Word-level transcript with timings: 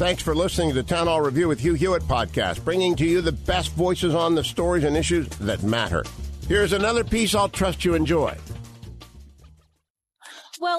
Thanks 0.00 0.22
for 0.22 0.34
listening 0.34 0.70
to 0.70 0.74
the 0.74 0.82
Town 0.82 1.08
Hall 1.08 1.20
Review 1.20 1.46
with 1.46 1.60
Hugh 1.60 1.74
Hewitt 1.74 2.04
podcast, 2.04 2.64
bringing 2.64 2.96
to 2.96 3.04
you 3.04 3.20
the 3.20 3.32
best 3.32 3.72
voices 3.72 4.14
on 4.14 4.34
the 4.34 4.42
stories 4.42 4.84
and 4.84 4.96
issues 4.96 5.28
that 5.40 5.62
matter. 5.62 6.02
Here's 6.48 6.72
another 6.72 7.04
piece 7.04 7.34
I'll 7.34 7.50
trust 7.50 7.84
you 7.84 7.92
enjoy. 7.92 8.34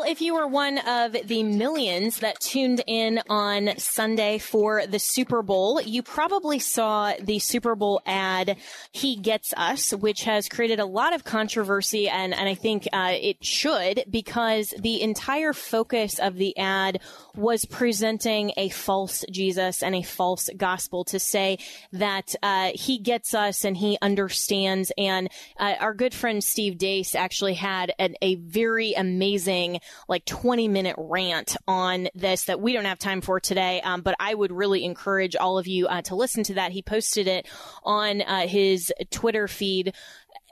Well, 0.02 0.10
if 0.10 0.20
you 0.20 0.34
were 0.34 0.48
one 0.48 0.80
of 0.80 1.16
the 1.28 1.44
millions 1.44 2.22
that 2.22 2.40
tuned 2.40 2.84
in 2.88 3.22
on 3.30 3.78
Sunday 3.78 4.40
for 4.40 4.88
the 4.88 4.98
Super 4.98 5.44
Bowl, 5.44 5.80
you 5.80 6.02
probably 6.02 6.58
saw 6.58 7.14
the 7.22 7.38
Super 7.38 7.76
Bowl 7.76 8.02
ad, 8.08 8.58
He 8.92 9.16
Gets 9.16 9.54
Us, 9.56 9.92
which 9.92 10.24
has 10.24 10.50
created 10.50 10.80
a 10.80 10.88
lot 10.88 11.14
of 11.14 11.24
controversy, 11.24 12.10
and, 12.10 12.34
and 12.34 12.50
I 12.50 12.56
think 12.56 12.88
uh, 12.92 13.12
it 13.14 13.46
should, 13.46 14.06
because 14.10 14.74
the 14.76 15.04
entire 15.04 15.54
focus 15.54 16.18
of 16.18 16.36
the 16.36 16.58
ad 16.58 17.00
was 17.36 17.64
presenting 17.66 18.54
a 18.58 18.70
false 18.70 19.24
Jesus 19.30 19.84
and 19.84 19.94
a 19.94 20.02
false 20.02 20.50
gospel 20.58 21.04
to 21.06 21.20
say 21.20 21.60
that 21.94 22.34
uh, 22.42 22.72
He 22.74 22.98
gets 22.98 23.36
us 23.36 23.64
and 23.64 23.78
He 23.78 24.00
understands. 24.02 24.92
And 24.98 25.30
uh, 25.60 25.76
our 25.80 25.94
good 25.94 26.16
friend 26.16 26.44
Steve 26.44 26.80
Deace 26.80 27.14
actually 27.14 27.54
had 27.54 27.94
an, 28.00 28.16
a 28.24 28.34
very 28.34 28.94
amazing 28.94 29.80
like 30.08 30.26
20 30.26 30.68
minute 30.68 30.96
rant 30.98 31.56
on 31.68 32.10
this 32.14 32.46
that 32.46 32.62
we 32.62 32.74
don't 32.74 32.86
have 32.86 33.00
time 33.00 33.22
for 33.22 33.40
today. 33.40 33.82
Um, 33.82 34.02
but 34.02 34.16
I 34.20 34.34
would 34.34 34.52
really 34.52 34.84
encourage 34.86 35.36
all 35.36 35.58
of 35.58 35.68
you 35.68 35.88
uh, 35.88 36.02
to 36.04 36.16
listen 36.16 36.44
to 36.44 36.56
that. 36.56 36.72
He 36.72 36.82
posted 36.82 37.28
it 37.28 37.48
on 37.84 38.22
uh, 38.22 38.48
his 38.48 38.92
Twitter 39.10 39.48
feed. 39.48 39.94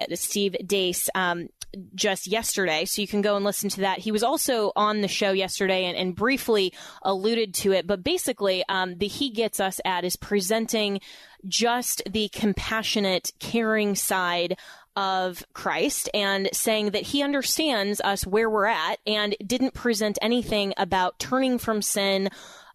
Uh, 0.01 0.15
Steve 0.15 0.55
Deace, 0.65 1.09
um, 1.13 1.49
just 1.93 2.27
yesterday. 2.27 2.85
So 2.85 3.01
you 3.01 3.07
can 3.07 3.21
go 3.21 3.35
and 3.35 3.45
listen 3.45 3.69
to 3.71 3.81
that. 3.81 3.99
He 3.99 4.11
was 4.11 4.23
also 4.23 4.71
on 4.75 5.01
the 5.01 5.07
show 5.07 5.31
yesterday 5.31 5.85
and, 5.85 5.97
and 5.97 6.15
briefly 6.15 6.73
alluded 7.01 7.53
to 7.55 7.73
it. 7.73 7.85
But 7.85 8.03
basically, 8.03 8.63
um, 8.69 8.97
the 8.97 9.07
He 9.07 9.29
Gets 9.29 9.59
Us 9.59 9.79
ad 9.85 10.05
is 10.05 10.15
presenting 10.15 11.01
just 11.47 12.01
the 12.09 12.29
compassionate, 12.29 13.31
caring 13.39 13.95
side 13.95 14.57
of 14.99 15.41
Christ 15.53 16.09
and 16.13 16.49
saying 16.51 16.91
that 16.91 17.03
he 17.03 17.23
understands 17.23 18.01
us 18.01 18.27
where 18.27 18.49
we're 18.49 18.65
at 18.65 18.99
and 19.07 19.33
didn't 19.47 19.73
present 19.73 20.19
anything 20.21 20.73
about 20.75 21.17
turning 21.19 21.57
from 21.57 21.81
sin. 21.81 22.29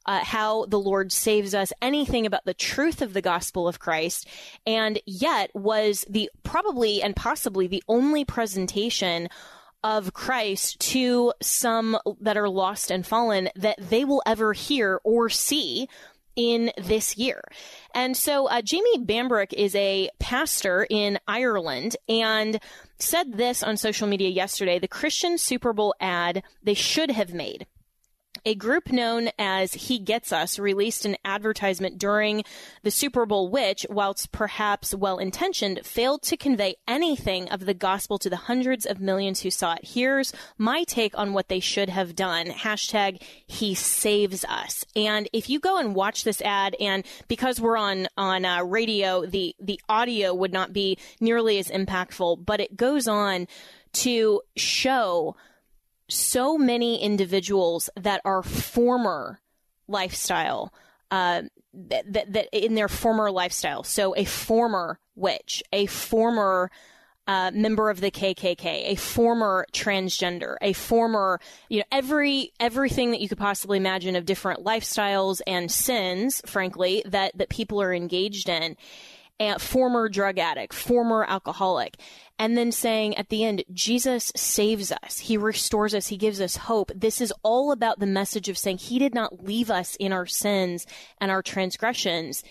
Uh, 0.06 0.22
how 0.22 0.66
the 0.66 0.78
Lord 0.78 1.11
saves 1.11 1.55
us, 1.55 1.72
anything 1.81 2.27
about 2.27 2.44
the 2.44 2.53
truth 2.53 3.00
of 3.00 3.14
the 3.14 3.22
gospel 3.22 3.66
of 3.66 3.78
Christ, 3.78 4.28
and 4.66 5.00
yet 5.06 5.50
was 5.55 6.05
the 6.11 6.31
probably 6.42 7.03
and 7.03 7.16
possibly 7.16 7.69
the 7.69 7.83
only 7.89 8.22
presentation 8.22 9.31
of 9.83 10.12
Christ 10.12 10.78
to 10.81 11.33
some 11.41 11.98
that 12.20 12.36
are 12.36 12.50
lost 12.50 12.91
and 12.91 13.06
fallen 13.06 13.48
that 13.56 13.78
they 13.78 14.05
will 14.05 14.22
ever 14.27 14.53
hear 14.53 15.00
or 15.05 15.31
see 15.31 15.88
in 16.37 16.73
this 16.77 17.17
year. 17.17 17.43
And 17.95 18.17
so 18.17 18.47
uh, 18.47 18.63
Jamie 18.63 18.99
Bambrick 18.99 19.53
is 19.53 19.75
a 19.75 20.11
pastor 20.19 20.87
in 20.89 21.19
Ireland 21.29 21.97
and 22.09 22.61
said 22.99 23.34
this 23.34 23.62
on 23.62 23.77
social 23.77 24.06
media 24.06 24.28
yesterday 24.28 24.78
the 24.78 24.89
Christian 24.89 25.37
Super 25.39 25.73
Bowl 25.73 25.94
ad 26.00 26.43
they 26.62 26.75
should 26.75 27.11
have 27.11 27.34
made 27.34 27.67
a 28.44 28.55
group 28.55 28.93
known 28.93 29.31
as 29.38 29.75
He 29.75 29.99
Gets 29.99 30.32
Us 30.32 30.59
released 30.59 31.05
an 31.05 31.16
advertisement 31.25 31.99
during 31.99 32.44
the 32.82 32.91
Super 32.91 33.27
Bowl, 33.27 33.49
which, 33.49 33.87
whilst 33.88 34.32
perhaps 34.32 34.94
well 34.94 35.19
intentioned, 35.19 35.81
failed 35.84 36.22
to 36.22 36.37
convey 36.37 36.77
anything 36.87 37.49
of 37.50 37.66
the 37.66 37.75
gospel 37.75 38.19
to 38.19 38.31
the 38.31 38.37
hundreds 38.37 38.87
of 38.87 39.00
millions 39.00 39.41
who 39.41 39.50
saw 39.50 39.75
it. 39.75 39.81
Here's 39.84 40.32
my 40.59 40.84
take 40.84 41.16
on 41.16 41.32
what 41.32 41.49
they 41.49 41.60
should 41.60 41.88
have 41.88 42.15
done. 42.15 42.47
Hashtag 42.47 43.22
He 43.47 43.75
Saves 43.75 44.44
Us. 44.44 44.84
And 44.94 45.28
if 45.32 45.49
you 45.49 45.59
go 45.59 45.78
and 45.78 45.94
watch 45.94 46.25
this 46.25 46.43
ad, 46.43 46.76
and 46.81 47.05
because 47.28 47.61
we're 47.61 47.76
on 47.76 48.09
on 48.16 48.44
uh, 48.44 48.62
radio, 48.62 49.25
the 49.26 49.55
the 49.61 49.81
audio 49.88 50.34
would 50.34 50.53
not 50.53 50.72
be 50.72 50.99
nearly 51.21 51.59
as 51.59 51.69
impactful, 51.69 52.44
but 52.44 52.61
it 52.61 52.76
goes 52.76 53.09
on 53.09 53.47
to 53.94 54.43
show 54.56 55.37
so 56.09 56.59
many 56.59 57.03
individuals 57.03 57.91
that 57.97 58.20
are 58.25 58.42
former 58.42 59.41
lifestyle 59.88 60.72
uh, 61.10 61.42
that, 61.72 62.12
that, 62.12 62.32
that 62.32 62.48
in 62.53 62.75
their 62.75 62.88
former 62.88 63.31
lifestyle. 63.31 63.82
So 63.82 64.14
a 64.16 64.25
former 64.25 64.98
witch, 65.14 65.62
a 65.72 65.87
former 65.87 66.70
uh, 67.26 67.50
member 67.54 67.88
of 67.88 68.00
the 68.00 68.10
KKK, 68.10 68.93
a 68.93 68.94
former 68.97 69.66
transgender, 69.72 70.56
a 70.60 70.72
former, 70.75 71.41
you 71.69 71.78
know, 71.78 71.84
every 71.91 72.53
everything 72.60 73.12
that 73.12 73.20
you 73.20 73.28
could 73.28 73.38
possibly 73.38 73.78
imagine 73.78 74.14
of 74.14 74.26
different 74.26 74.64
lifestyles 74.64 75.41
and 75.47 75.70
sins, 75.70 76.43
frankly, 76.44 77.03
that 77.06 77.37
that 77.38 77.48
people 77.48 77.81
are 77.81 77.94
engaged 77.94 78.48
in. 78.48 78.76
And 79.41 79.60
former 79.60 80.09
drug 80.09 80.38
addict, 80.38 80.72
former 80.72 81.25
alcoholic 81.25 81.97
and 82.39 82.56
then 82.56 82.72
saying 82.72 83.17
at 83.17 83.28
the 83.28 83.45
end, 83.45 83.65
Jesus 83.72 84.33
saves 84.34 84.91
us. 84.91 85.19
He 85.19 85.37
restores 85.37 85.95
us. 85.95 86.09
He 86.09 86.17
gives 86.17 86.41
us 86.41 86.56
hope. 86.56 86.91
This 86.95 87.21
is 87.21 87.33
all 87.43 87.71
about 87.71 88.00
the 88.00 88.06
message 88.06 88.49
of 88.49 88.59
saying 88.59 88.78
he 88.78 88.99
did 88.99 89.15
not 89.15 89.45
leave 89.45 89.71
us 89.71 89.97
in 89.97 90.12
our 90.12 90.27
sins 90.27 90.87
and 91.21 91.31
our 91.31 91.43
transgressions. 91.43 92.43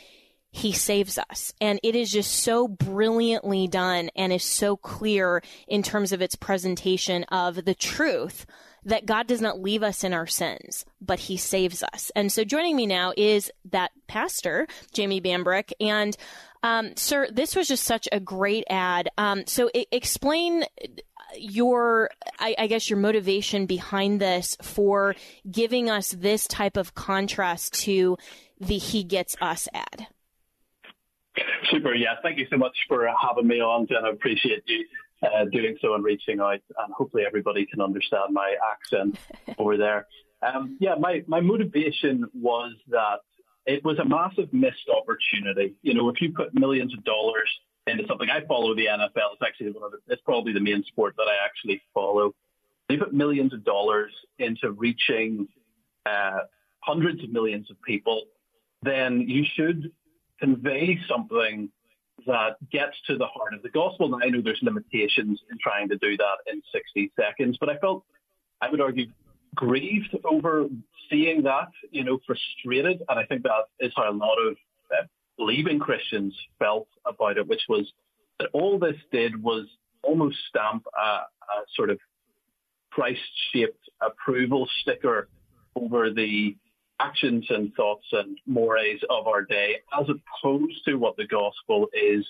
He 0.51 0.71
saves 0.71 1.17
us. 1.17 1.53
And 1.59 1.79
it 1.83 1.95
is 1.95 2.11
just 2.11 2.31
so 2.31 2.67
brilliantly 2.67 3.67
done 3.67 4.09
and 4.15 4.31
is 4.31 4.43
so 4.43 4.77
clear 4.77 5.41
in 5.67 5.83
terms 5.83 6.11
of 6.11 6.21
its 6.21 6.35
presentation 6.35 7.23
of 7.25 7.65
the 7.65 7.75
truth 7.75 8.45
that 8.85 9.05
God 9.05 9.27
does 9.27 9.41
not 9.41 9.61
leave 9.61 9.81
us 9.81 10.03
in 10.03 10.13
our 10.13 10.27
sins, 10.27 10.85
but 11.01 11.19
he 11.19 11.37
saves 11.37 11.83
us. 11.83 12.11
And 12.15 12.31
so 12.31 12.43
joining 12.43 12.75
me 12.75 12.85
now 12.85 13.13
is 13.15 13.51
that 13.71 13.91
pastor, 14.07 14.67
Jamie 14.93 15.21
Bambrick. 15.21 15.71
And 15.79 16.15
um, 16.63 16.95
sir, 16.95 17.27
this 17.31 17.55
was 17.55 17.67
just 17.67 17.83
such 17.83 18.07
a 18.11 18.19
great 18.19 18.63
ad. 18.69 19.09
Um, 19.17 19.43
so 19.45 19.69
I- 19.75 19.85
explain 19.91 20.63
your, 21.37 22.09
I-, 22.39 22.55
I 22.57 22.67
guess, 22.67 22.89
your 22.89 22.99
motivation 22.99 23.65
behind 23.65 24.19
this 24.21 24.57
for 24.61 25.15
giving 25.49 25.89
us 25.89 26.11
this 26.11 26.47
type 26.47 26.77
of 26.77 26.95
contrast 26.95 27.73
to 27.83 28.17
the 28.59 28.77
"He 28.77 29.03
Gets 29.03 29.35
Us" 29.41 29.67
ad. 29.73 30.07
Super. 31.69 31.93
Yeah. 31.93 32.15
Thank 32.21 32.37
you 32.37 32.47
so 32.49 32.57
much 32.57 32.75
for 32.87 33.07
having 33.21 33.47
me 33.47 33.59
on, 33.59 33.87
Jen. 33.87 34.05
I 34.05 34.09
appreciate 34.09 34.63
you 34.67 34.85
uh, 35.23 35.45
doing 35.51 35.77
so 35.81 35.95
and 35.95 36.03
reaching 36.03 36.39
out, 36.39 36.53
and 36.53 36.93
hopefully 36.93 37.23
everybody 37.25 37.65
can 37.65 37.81
understand 37.81 38.31
my 38.31 38.55
accent 38.71 39.17
over 39.57 39.77
there. 39.77 40.07
Um, 40.41 40.77
yeah, 40.79 40.95
my, 40.99 41.23
my 41.27 41.39
motivation 41.39 42.25
was 42.33 42.73
that 42.89 43.19
it 43.65 43.83
was 43.83 43.99
a 43.99 44.05
massive 44.05 44.51
missed 44.51 44.89
opportunity. 44.89 45.75
You 45.81 45.93
know, 45.93 46.09
if 46.09 46.21
you 46.21 46.33
put 46.33 46.53
millions 46.53 46.93
of 46.93 47.03
dollars 47.03 47.49
into 47.87 48.05
something, 48.07 48.29
I 48.29 48.45
follow 48.45 48.75
the 48.75 48.85
NFL. 48.85 49.33
It's 49.33 49.41
actually 49.45 49.71
one 49.71 49.83
of 49.83 49.91
the, 49.91 49.99
it's 50.07 50.21
probably 50.23 50.53
the 50.53 50.59
main 50.59 50.83
sport 50.85 51.15
that 51.17 51.27
I 51.27 51.45
actually 51.45 51.81
follow. 51.93 52.33
You 52.89 52.97
put 52.99 53.13
millions 53.13 53.53
of 53.53 53.63
dollars 53.63 54.11
into 54.39 54.71
reaching 54.71 55.47
uh, 56.05 56.39
hundreds 56.81 57.23
of 57.23 57.31
millions 57.31 57.71
of 57.71 57.81
people, 57.81 58.23
then 58.81 59.21
you 59.21 59.45
should 59.55 59.91
convey 60.39 60.99
something 61.07 61.69
that 62.27 62.57
gets 62.71 62.95
to 63.07 63.17
the 63.17 63.25
heart 63.25 63.53
of 63.53 63.63
the 63.63 63.69
gospel. 63.69 64.09
Now, 64.09 64.19
I 64.21 64.29
know 64.29 64.41
there's 64.41 64.59
limitations 64.61 65.39
in 65.49 65.57
trying 65.61 65.89
to 65.89 65.97
do 65.97 66.17
that 66.17 66.37
in 66.51 66.61
60 66.71 67.11
seconds, 67.19 67.57
but 67.59 67.69
I 67.69 67.77
felt, 67.77 68.03
I 68.61 68.69
would 68.69 68.81
argue, 68.81 69.07
grieved 69.53 70.15
over 70.25 70.67
seeing 71.09 71.43
that, 71.43 71.69
you 71.91 72.03
know, 72.03 72.19
frustrated. 72.25 73.01
And 73.09 73.19
I 73.19 73.25
think 73.25 73.43
that 73.43 73.65
is 73.79 73.93
how 73.95 74.09
a 74.09 74.11
lot 74.11 74.37
of 74.47 74.55
uh, 74.91 75.03
believing 75.37 75.79
Christians 75.79 76.35
felt 76.59 76.87
about 77.05 77.37
it, 77.37 77.47
which 77.47 77.63
was 77.69 77.91
that 78.39 78.49
all 78.53 78.79
this 78.79 78.97
did 79.11 79.41
was 79.41 79.65
almost 80.03 80.37
stamp 80.49 80.85
a, 80.97 81.01
a 81.01 81.25
sort 81.75 81.89
of 81.89 81.99
Christ 82.91 83.21
shaped 83.51 83.89
approval 84.01 84.67
sticker 84.81 85.29
over 85.75 86.11
the 86.11 86.55
actions 86.99 87.45
and 87.49 87.73
thoughts 87.73 88.05
and 88.11 88.37
mores 88.45 89.01
of 89.09 89.27
our 89.27 89.43
day, 89.43 89.77
as 89.99 90.07
opposed 90.07 90.85
to 90.85 90.95
what 90.95 91.17
the 91.17 91.27
gospel 91.27 91.87
is, 91.93 92.25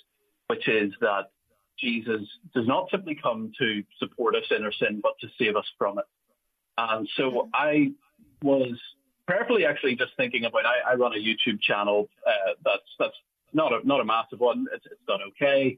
which 0.47 0.67
is 0.67 0.93
that 1.01 1.31
Jesus 1.79 2.21
does 2.53 2.67
not 2.67 2.89
simply 2.89 3.17
come 3.21 3.51
to 3.59 3.83
support 3.99 4.35
us 4.35 4.43
in 4.51 4.63
our 4.63 4.71
sin, 4.71 5.01
but 5.01 5.13
to 5.19 5.27
save 5.37 5.55
us 5.55 5.65
from 5.77 5.99
it. 5.99 6.05
And 6.77 7.07
so 7.15 7.49
I 7.53 7.91
was 8.41 8.79
prayerfully 9.27 9.65
actually 9.65 9.95
just 9.95 10.11
thinking 10.17 10.45
about. 10.45 10.65
I, 10.65 10.91
I 10.91 10.95
run 10.95 11.13
a 11.13 11.17
YouTube 11.17 11.61
channel 11.61 12.09
uh, 12.25 12.53
that's 12.63 12.81
that's 12.99 13.15
not 13.53 13.71
a 13.71 13.85
not 13.87 14.01
a 14.01 14.05
massive 14.05 14.39
one. 14.39 14.65
It's, 14.73 14.85
it's 14.85 15.01
done 15.07 15.19
okay, 15.29 15.77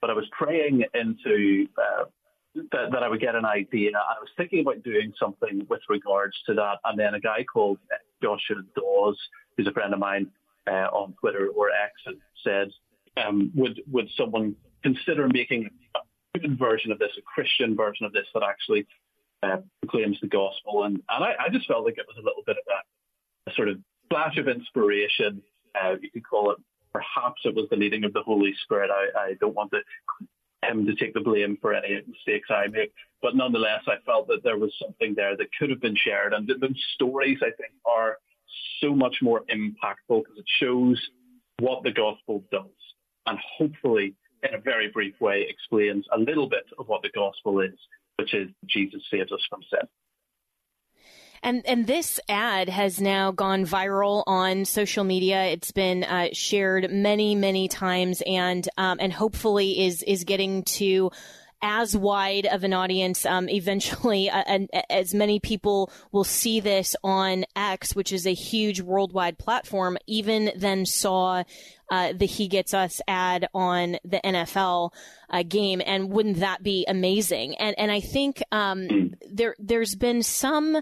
but 0.00 0.10
I 0.10 0.12
was 0.12 0.26
praying 0.32 0.84
into 0.94 1.66
uh, 1.78 2.04
that, 2.72 2.90
that 2.92 3.02
I 3.02 3.08
would 3.08 3.20
get 3.20 3.34
an 3.34 3.44
idea. 3.44 3.90
I 3.96 4.20
was 4.20 4.28
thinking 4.36 4.60
about 4.60 4.82
doing 4.82 5.12
something 5.18 5.66
with 5.68 5.80
regards 5.88 6.36
to 6.46 6.54
that, 6.54 6.78
and 6.84 6.98
then 6.98 7.14
a 7.14 7.20
guy 7.20 7.44
called 7.44 7.78
Joshua 8.22 8.56
Dawes, 8.76 9.18
who's 9.56 9.66
a 9.66 9.72
friend 9.72 9.92
of 9.92 10.00
mine 10.00 10.30
uh, 10.66 10.88
on 10.92 11.14
Twitter 11.20 11.48
or 11.48 11.70
X, 11.70 12.16
said, 12.42 12.70
um, 13.16 13.50
"Would 13.54 13.82
would 13.90 14.08
someone 14.16 14.56
consider 14.82 15.28
making 15.28 15.70
a 16.34 16.38
good 16.38 16.58
version 16.58 16.92
of 16.92 16.98
this, 16.98 17.10
a 17.18 17.22
Christian 17.22 17.76
version 17.76 18.04
of 18.04 18.12
this 18.12 18.26
that 18.34 18.42
actually 18.42 18.86
uh, 19.42 19.58
proclaims 19.82 20.18
the 20.20 20.28
gospel?" 20.28 20.84
And 20.84 21.02
and 21.08 21.24
I, 21.24 21.34
I, 21.38 21.48
just 21.50 21.66
felt 21.66 21.84
like 21.84 21.98
it 21.98 22.06
was 22.06 22.16
a 22.18 22.24
little 22.24 22.42
bit 22.46 22.56
of 22.56 22.64
a, 22.68 23.50
a 23.50 23.54
sort 23.54 23.68
of 23.68 23.78
flash 24.10 24.36
of 24.36 24.48
inspiration. 24.48 25.42
Uh, 25.74 25.96
you 26.00 26.10
could 26.10 26.26
call 26.26 26.50
it. 26.52 26.58
Perhaps 26.92 27.42
it 27.44 27.56
was 27.56 27.66
the 27.70 27.76
leading 27.76 28.04
of 28.04 28.12
the 28.12 28.22
Holy 28.22 28.54
Spirit. 28.62 28.88
I, 28.88 29.30
I 29.30 29.34
don't 29.40 29.54
want 29.54 29.72
to 29.72 29.80
him 30.68 30.86
to 30.86 30.94
take 30.94 31.14
the 31.14 31.20
blame 31.20 31.58
for 31.60 31.74
any 31.74 32.00
mistakes 32.06 32.48
I 32.50 32.66
make. 32.68 32.92
But 33.22 33.36
nonetheless, 33.36 33.82
I 33.86 33.96
felt 34.04 34.28
that 34.28 34.42
there 34.42 34.58
was 34.58 34.72
something 34.82 35.14
there 35.14 35.36
that 35.36 35.48
could 35.58 35.70
have 35.70 35.80
been 35.80 35.96
shared. 35.96 36.32
And 36.32 36.48
those 36.48 36.84
stories, 36.94 37.38
I 37.42 37.50
think, 37.56 37.72
are 37.84 38.18
so 38.80 38.94
much 38.94 39.16
more 39.22 39.44
impactful 39.50 40.22
because 40.22 40.38
it 40.38 40.44
shows 40.60 41.00
what 41.60 41.82
the 41.82 41.92
gospel 41.92 42.44
does. 42.50 42.64
And 43.26 43.38
hopefully, 43.58 44.14
in 44.42 44.54
a 44.54 44.60
very 44.60 44.88
brief 44.88 45.14
way, 45.20 45.46
explains 45.48 46.04
a 46.12 46.18
little 46.18 46.48
bit 46.48 46.64
of 46.78 46.88
what 46.88 47.02
the 47.02 47.10
gospel 47.14 47.60
is, 47.60 47.78
which 48.24 48.34
is 48.34 48.48
Jesus 48.66 49.02
saves 49.10 49.30
us 49.30 49.40
from 49.50 49.60
sin. 49.70 49.86
And 51.42 51.66
and 51.66 51.86
this 51.86 52.18
ad 52.26 52.70
has 52.70 53.02
now 53.02 53.30
gone 53.30 53.66
viral 53.66 54.24
on 54.26 54.64
social 54.64 55.04
media. 55.04 55.44
It's 55.44 55.72
been 55.72 56.02
uh, 56.02 56.28
shared 56.32 56.90
many 56.90 57.34
many 57.34 57.68
times, 57.68 58.22
and 58.26 58.66
um, 58.78 58.96
and 58.98 59.12
hopefully 59.12 59.84
is 59.84 60.02
is 60.02 60.24
getting 60.24 60.62
to 60.62 61.10
as 61.64 61.96
wide 61.96 62.44
of 62.44 62.62
an 62.62 62.74
audience 62.74 63.24
um, 63.24 63.48
eventually, 63.48 64.28
uh, 64.28 64.44
and 64.46 64.68
as 64.90 65.14
many 65.14 65.40
people 65.40 65.90
will 66.12 66.22
see 66.22 66.60
this 66.60 66.94
on 67.02 67.46
X, 67.56 67.96
which 67.96 68.12
is 68.12 68.26
a 68.26 68.34
huge 68.34 68.82
worldwide 68.82 69.38
platform, 69.38 69.96
even 70.06 70.52
then 70.54 70.84
saw 70.84 71.42
uh, 71.90 72.12
the 72.14 72.26
He 72.26 72.48
Gets 72.48 72.74
Us 72.74 73.00
ad 73.08 73.48
on 73.54 73.96
the 74.04 74.20
NFL 74.22 74.90
uh, 75.30 75.42
game, 75.42 75.80
and 75.84 76.10
wouldn't 76.10 76.40
that 76.40 76.62
be 76.62 76.84
amazing? 76.86 77.54
And 77.56 77.74
and 77.78 77.90
I 77.90 78.00
think 78.00 78.42
um, 78.52 79.14
there 79.32 79.56
there's 79.58 79.94
been 79.94 80.22
some 80.22 80.80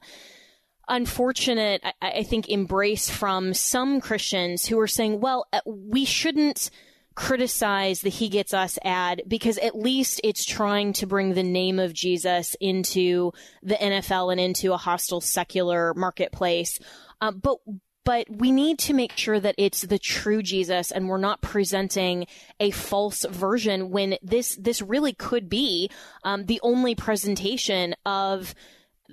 unfortunate, 0.88 1.80
I, 1.84 1.92
I, 2.02 2.22
think, 2.24 2.48
embrace 2.48 3.08
from 3.08 3.54
some 3.54 4.00
Christians 4.00 4.66
who 4.66 4.80
are 4.80 4.88
saying, 4.88 5.20
well, 5.20 5.46
uh, 5.52 5.60
we 5.64 6.04
shouldn't 6.04 6.70
criticize 7.14 8.00
the 8.00 8.10
He 8.10 8.28
Gets 8.28 8.54
Us 8.54 8.78
ad 8.82 9.22
because 9.26 9.58
at 9.58 9.78
least 9.78 10.20
it's 10.24 10.44
trying 10.44 10.92
to 10.94 11.06
bring 11.06 11.34
the 11.34 11.42
name 11.42 11.78
of 11.78 11.92
Jesus 11.92 12.56
into 12.60 13.32
the 13.62 13.74
NFL 13.74 14.32
and 14.32 14.40
into 14.40 14.72
a 14.72 14.78
hostile 14.78 15.20
secular 15.20 15.94
marketplace. 15.94 16.78
Uh, 17.20 17.32
but 17.32 17.58
but 18.04 18.26
we 18.28 18.50
need 18.50 18.78
to 18.80 18.94
make 18.94 19.16
sure 19.16 19.38
that 19.38 19.54
it's 19.58 19.82
the 19.82 19.98
true 19.98 20.42
Jesus 20.42 20.90
and 20.90 21.08
we're 21.08 21.18
not 21.18 21.40
presenting 21.40 22.26
a 22.58 22.70
false 22.72 23.24
version 23.30 23.90
when 23.90 24.16
this 24.22 24.56
this 24.56 24.82
really 24.82 25.12
could 25.12 25.48
be 25.48 25.90
um, 26.24 26.46
the 26.46 26.60
only 26.62 26.94
presentation 26.94 27.94
of 28.04 28.54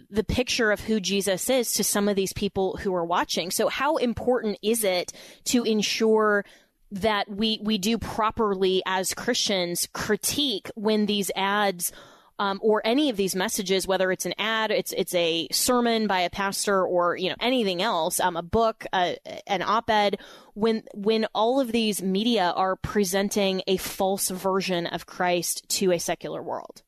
the 0.09 0.23
picture 0.23 0.71
of 0.71 0.79
who 0.81 0.99
Jesus 0.99 1.49
is 1.49 1.73
to 1.73 1.83
some 1.83 2.07
of 2.07 2.15
these 2.15 2.33
people 2.33 2.77
who 2.77 2.93
are 2.95 3.05
watching. 3.05 3.51
So 3.51 3.67
how 3.67 3.97
important 3.97 4.57
is 4.61 4.83
it 4.83 5.11
to 5.45 5.63
ensure 5.63 6.45
that 6.91 7.29
we 7.29 7.59
we 7.61 7.77
do 7.77 7.97
properly 7.97 8.81
as 8.85 9.13
Christians 9.13 9.87
critique 9.93 10.71
when 10.75 11.05
these 11.05 11.31
ads 11.35 11.91
um, 12.39 12.59
or 12.63 12.81
any 12.85 13.09
of 13.09 13.17
these 13.17 13.35
messages, 13.35 13.85
whether 13.85 14.11
it's 14.11 14.25
an 14.25 14.33
ad, 14.39 14.71
it's 14.71 14.93
it's 14.93 15.13
a 15.13 15.49
sermon 15.51 16.07
by 16.07 16.21
a 16.21 16.29
pastor, 16.29 16.83
or 16.85 17.17
you 17.17 17.29
know 17.29 17.35
anything 17.41 17.81
else, 17.81 18.19
um, 18.21 18.37
a 18.37 18.41
book, 18.41 18.85
uh, 18.93 19.13
an 19.45 19.61
op-ed, 19.61 20.19
when 20.53 20.83
when 20.93 21.27
all 21.35 21.59
of 21.59 21.73
these 21.73 22.01
media 22.01 22.53
are 22.55 22.77
presenting 22.77 23.61
a 23.67 23.75
false 23.75 24.29
version 24.29 24.87
of 24.87 25.05
Christ 25.05 25.67
to 25.69 25.91
a 25.91 25.99
secular 25.99 26.41
world. 26.41 26.81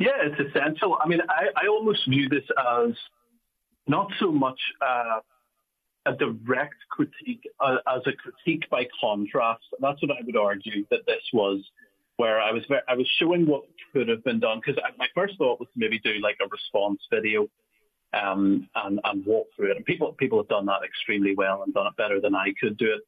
Yeah, 0.00 0.16
it's 0.22 0.40
essential. 0.40 0.96
I 1.00 1.06
mean, 1.06 1.20
I, 1.28 1.64
I 1.64 1.68
almost 1.68 2.08
view 2.08 2.28
this 2.28 2.44
as 2.58 2.94
not 3.86 4.10
so 4.18 4.32
much 4.32 4.58
uh, 4.80 5.20
a 6.06 6.12
direct 6.12 6.76
critique 6.90 7.46
uh, 7.60 7.76
as 7.88 8.02
a 8.06 8.12
critique 8.12 8.68
by 8.70 8.86
contrast. 9.00 9.64
That's 9.80 10.00
what 10.02 10.10
I 10.10 10.22
would 10.24 10.36
argue 10.36 10.86
that 10.90 11.06
this 11.06 11.22
was, 11.32 11.60
where 12.16 12.40
I 12.40 12.52
was 12.52 12.62
very, 12.68 12.82
I 12.88 12.94
was 12.94 13.08
showing 13.18 13.46
what 13.46 13.64
could 13.92 14.08
have 14.08 14.24
been 14.24 14.40
done 14.40 14.60
because 14.64 14.80
my 14.98 15.08
first 15.14 15.36
thought 15.38 15.60
was 15.60 15.68
to 15.74 15.78
maybe 15.78 15.98
do 15.98 16.14
like 16.22 16.38
a 16.42 16.48
response 16.48 17.00
video 17.12 17.48
um, 18.12 18.68
and, 18.74 19.00
and 19.04 19.26
walk 19.26 19.48
through 19.56 19.72
it. 19.72 19.76
And 19.76 19.84
people 19.84 20.12
people 20.12 20.38
have 20.38 20.48
done 20.48 20.66
that 20.66 20.82
extremely 20.84 21.34
well 21.34 21.62
and 21.62 21.74
done 21.74 21.86
it 21.86 21.96
better 21.96 22.20
than 22.20 22.34
I 22.34 22.54
could 22.60 22.76
do 22.76 22.92
it. 22.94 23.00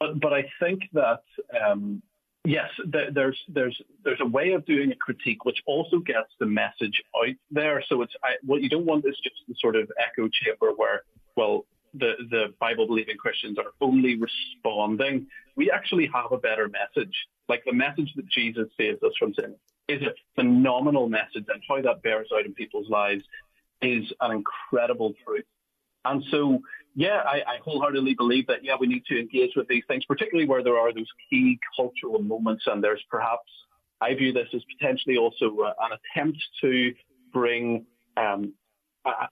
But 0.00 0.20
but 0.20 0.32
I 0.32 0.44
think 0.60 0.82
that 0.92 1.22
um, 1.64 2.02
Yes, 2.44 2.70
there's 2.84 3.38
there's 3.48 3.80
there's 4.04 4.20
a 4.20 4.26
way 4.26 4.52
of 4.52 4.66
doing 4.66 4.90
a 4.90 4.96
critique 4.96 5.44
which 5.44 5.62
also 5.64 6.00
gets 6.00 6.30
the 6.40 6.46
message 6.46 7.00
out 7.16 7.36
there. 7.52 7.84
So 7.88 8.02
it's 8.02 8.12
I, 8.24 8.32
what 8.44 8.62
you 8.62 8.68
don't 8.68 8.84
want 8.84 9.04
is 9.04 9.16
just 9.22 9.36
the 9.46 9.54
sort 9.60 9.76
of 9.76 9.88
echo 9.96 10.28
chamber 10.28 10.72
where 10.74 11.02
well 11.36 11.66
the 11.94 12.12
the 12.30 12.54
Bible 12.60 12.86
believing 12.86 13.16
Christians 13.16 13.58
are 13.58 13.72
only 13.80 14.16
responding. 14.16 15.26
We 15.56 15.70
actually 15.70 16.08
have 16.12 16.32
a 16.32 16.38
better 16.38 16.68
message. 16.68 17.14
Like 17.48 17.62
the 17.64 17.72
message 17.72 18.12
that 18.16 18.28
Jesus 18.28 18.68
saves 18.78 19.02
us 19.02 19.12
from 19.18 19.34
sin 19.34 19.54
is 19.88 20.02
a 20.02 20.14
phenomenal 20.34 21.08
message, 21.08 21.44
and 21.48 21.62
how 21.68 21.82
that 21.82 22.02
bears 22.02 22.28
out 22.34 22.46
in 22.46 22.54
people's 22.54 22.88
lives 22.88 23.24
is 23.82 24.04
an 24.20 24.30
incredible 24.30 25.12
truth. 25.24 25.44
And 26.04 26.22
so 26.30 26.60
yeah, 26.94 27.22
I, 27.24 27.36
I, 27.36 27.58
wholeheartedly 27.64 28.14
believe 28.14 28.46
that, 28.48 28.62
yeah, 28.62 28.74
we 28.78 28.86
need 28.86 29.04
to 29.06 29.18
engage 29.18 29.52
with 29.56 29.66
these 29.68 29.84
things, 29.88 30.04
particularly 30.04 30.48
where 30.48 30.62
there 30.62 30.76
are 30.76 30.92
those 30.92 31.06
key 31.30 31.58
cultural 31.74 32.20
moments. 32.20 32.64
And 32.66 32.84
there's 32.84 33.02
perhaps, 33.10 33.50
I 34.00 34.14
view 34.14 34.32
this 34.32 34.48
as 34.54 34.62
potentially 34.78 35.16
also 35.16 35.56
uh, 35.60 35.72
an 35.80 35.98
attempt 35.98 36.38
to 36.60 36.92
bring 37.32 37.86
um, 38.16 38.52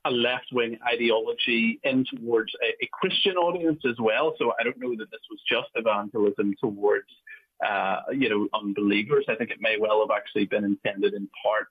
a 0.05 0.11
left 0.11 0.47
wing 0.53 0.79
ideology 0.87 1.79
in 1.85 2.05
towards 2.05 2.53
a, 2.63 2.85
a, 2.85 2.89
Christian 2.93 3.37
audience 3.37 3.81
as 3.89 3.97
well. 4.01 4.35
So 4.39 4.53
I 4.59 4.65
don't 4.65 4.79
know 4.79 4.97
that 4.97 5.11
this 5.11 5.21
was 5.31 5.41
just 5.49 5.69
evangelism 5.77 6.55
towards, 6.61 7.09
uh, 7.65 8.01
you 8.13 8.29
know, 8.29 8.49
unbelievers. 8.53 9.27
I 9.29 9.37
think 9.37 9.51
it 9.51 9.59
may 9.61 9.77
well 9.79 10.01
have 10.01 10.17
actually 10.17 10.47
been 10.47 10.65
intended 10.65 11.15
in 11.15 11.29
part 11.45 11.69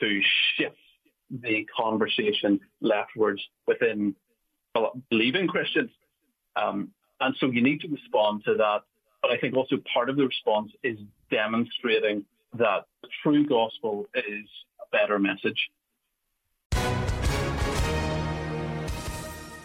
to 0.00 0.20
shift 0.56 0.76
the 1.30 1.66
conversation 1.74 2.60
leftwards 2.80 3.42
within 3.66 4.14
believing 5.10 5.48
Christians. 5.48 5.90
Um, 6.56 6.90
and 7.20 7.34
so 7.40 7.46
you 7.46 7.62
need 7.62 7.80
to 7.80 7.88
respond 7.88 8.44
to 8.44 8.54
that. 8.54 8.82
But 9.22 9.32
I 9.32 9.38
think 9.38 9.56
also 9.56 9.76
part 9.92 10.10
of 10.10 10.16
the 10.16 10.26
response 10.26 10.72
is 10.82 10.98
demonstrating 11.30 12.24
that 12.54 12.84
the 13.02 13.08
true 13.22 13.46
gospel 13.46 14.06
is 14.14 14.46
a 14.80 14.96
better 14.96 15.18
message. 15.18 15.70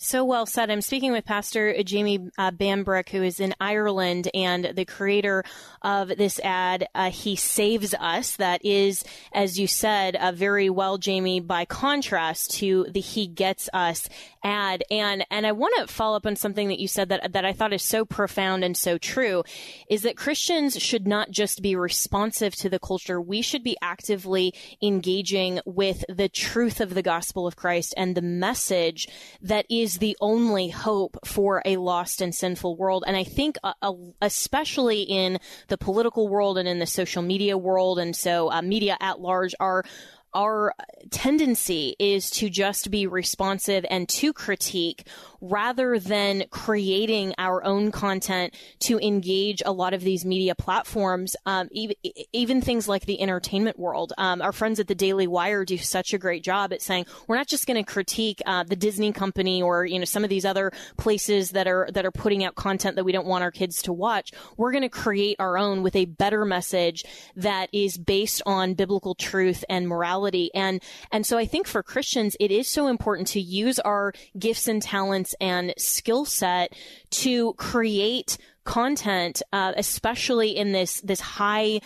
So 0.00 0.24
well 0.24 0.46
said. 0.46 0.70
I'm 0.70 0.80
speaking 0.80 1.10
with 1.10 1.24
Pastor 1.24 1.82
Jamie 1.82 2.30
uh, 2.38 2.52
Bambrick, 2.52 3.08
who 3.08 3.20
is 3.20 3.40
in 3.40 3.52
Ireland 3.60 4.28
and 4.32 4.64
the 4.76 4.84
creator 4.84 5.42
of 5.82 6.16
this 6.16 6.38
ad, 6.38 6.86
uh, 6.94 7.10
He 7.10 7.34
Saves 7.34 7.94
Us. 7.94 8.36
That 8.36 8.64
is, 8.64 9.02
as 9.32 9.58
you 9.58 9.66
said, 9.66 10.14
uh, 10.14 10.30
very 10.30 10.70
well, 10.70 10.98
Jamie, 10.98 11.40
by 11.40 11.64
contrast 11.64 12.52
to 12.58 12.86
the 12.88 13.00
He 13.00 13.26
Gets 13.26 13.68
Us 13.74 14.08
ad. 14.44 14.84
And, 14.88 15.26
and 15.32 15.44
I 15.44 15.50
want 15.50 15.74
to 15.78 15.92
follow 15.92 16.16
up 16.16 16.26
on 16.26 16.36
something 16.36 16.68
that 16.68 16.78
you 16.78 16.86
said 16.86 17.08
that, 17.08 17.32
that 17.32 17.44
I 17.44 17.52
thought 17.52 17.72
is 17.72 17.82
so 17.82 18.04
profound 18.04 18.62
and 18.62 18.76
so 18.76 18.98
true 18.98 19.42
is 19.90 20.02
that 20.02 20.16
Christians 20.16 20.80
should 20.80 21.08
not 21.08 21.32
just 21.32 21.60
be 21.60 21.74
responsive 21.74 22.54
to 22.56 22.68
the 22.68 22.78
culture. 22.78 23.20
We 23.20 23.42
should 23.42 23.64
be 23.64 23.76
actively 23.82 24.54
engaging 24.80 25.58
with 25.64 26.04
the 26.08 26.28
truth 26.28 26.80
of 26.80 26.94
the 26.94 27.02
gospel 27.02 27.48
of 27.48 27.56
Christ 27.56 27.94
and 27.96 28.14
the 28.14 28.22
message 28.22 29.08
that 29.42 29.66
is 29.68 29.87
is 29.88 29.98
the 29.98 30.18
only 30.20 30.68
hope 30.68 31.16
for 31.24 31.62
a 31.64 31.78
lost 31.78 32.20
and 32.20 32.34
sinful 32.34 32.76
world. 32.76 33.04
And 33.06 33.16
I 33.16 33.24
think, 33.24 33.56
uh, 33.64 33.72
uh, 33.80 33.94
especially 34.20 35.00
in 35.00 35.38
the 35.68 35.78
political 35.78 36.28
world 36.28 36.58
and 36.58 36.68
in 36.68 36.78
the 36.78 36.86
social 36.86 37.22
media 37.22 37.56
world, 37.56 37.98
and 37.98 38.14
so 38.14 38.52
uh, 38.52 38.60
media 38.60 38.98
at 39.00 39.18
large 39.18 39.54
are 39.58 39.84
our 40.34 40.74
tendency 41.10 41.96
is 41.98 42.28
to 42.30 42.50
just 42.50 42.90
be 42.90 43.06
responsive 43.06 43.86
and 43.88 44.06
to 44.10 44.34
critique 44.34 45.06
rather 45.40 45.98
than 45.98 46.44
creating 46.50 47.34
our 47.38 47.64
own 47.64 47.90
content 47.90 48.54
to 48.80 48.98
engage 48.98 49.62
a 49.64 49.72
lot 49.72 49.94
of 49.94 50.02
these 50.02 50.24
media 50.24 50.54
platforms, 50.54 51.36
um, 51.46 51.68
even, 51.72 51.96
even, 52.32 52.60
things 52.60 52.88
like 52.88 53.06
the 53.06 53.20
entertainment 53.20 53.78
world. 53.78 54.12
Um, 54.18 54.42
our 54.42 54.52
friends 54.52 54.80
at 54.80 54.88
the 54.88 54.94
Daily 54.94 55.26
Wire 55.26 55.64
do 55.64 55.78
such 55.78 56.12
a 56.12 56.18
great 56.18 56.42
job 56.42 56.72
at 56.72 56.82
saying 56.82 57.06
we're 57.26 57.36
not 57.36 57.46
just 57.46 57.66
going 57.66 57.82
to 57.82 57.90
critique 57.90 58.42
uh, 58.46 58.64
the 58.64 58.76
Disney 58.76 59.12
company 59.12 59.62
or 59.62 59.84
you 59.84 59.98
know 59.98 60.04
some 60.04 60.24
of 60.24 60.30
these 60.30 60.44
other 60.44 60.72
places 60.96 61.50
that 61.50 61.68
are 61.68 61.88
that 61.92 62.04
are 62.04 62.10
putting 62.10 62.44
out 62.44 62.56
content 62.56 62.96
that 62.96 63.04
we 63.04 63.12
don't 63.12 63.26
want 63.26 63.44
our 63.44 63.50
kids 63.50 63.82
to 63.82 63.92
watch. 63.92 64.32
We're 64.56 64.72
going 64.72 64.82
to 64.82 64.88
create 64.88 65.36
our 65.38 65.56
own 65.56 65.82
with 65.82 65.94
a 65.94 66.06
better 66.06 66.44
message 66.44 67.04
that 67.36 67.68
is 67.72 67.96
based 67.96 68.42
on 68.44 68.74
biblical 68.74 69.14
truth 69.14 69.64
and 69.68 69.86
morality. 69.88 70.50
And 70.54 70.82
and 71.12 71.24
so 71.24 71.38
I 71.38 71.46
think 71.46 71.66
for 71.66 71.82
Christians, 71.82 72.36
it 72.40 72.50
is 72.50 72.66
so 72.66 72.88
important 72.88 73.28
to 73.28 73.40
use 73.40 73.78
our 73.78 74.12
gifts 74.38 74.68
and 74.68 74.82
talents 74.82 75.27
and 75.40 75.74
skill 75.76 76.24
set 76.24 76.72
to 77.10 77.52
create 77.54 78.38
content, 78.64 79.42
uh, 79.52 79.72
especially 79.76 80.56
in 80.56 80.72
this 80.72 81.00
this 81.00 81.20
high 81.20 81.80